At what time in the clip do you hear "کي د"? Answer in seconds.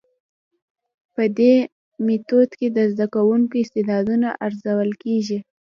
2.59-2.77